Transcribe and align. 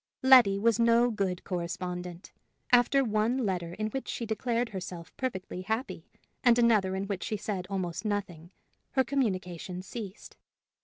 Letty 0.23 0.57
was 0.57 0.79
no 0.79 1.11
good 1.11 1.43
correspondent: 1.43 2.31
after 2.71 3.03
one 3.03 3.45
letter 3.45 3.73
in 3.75 3.89
which 3.89 4.07
she 4.07 4.25
declared 4.25 4.69
herself 4.69 5.15
perfectly 5.15 5.61
happy, 5.61 6.07
and 6.43 6.57
another 6.57 6.95
in 6.95 7.03
which 7.05 7.21
she 7.23 7.37
said 7.37 7.67
almost 7.69 8.03
nothing, 8.03 8.49
her 8.93 9.03
communication 9.03 9.83
ceased. 9.83 10.37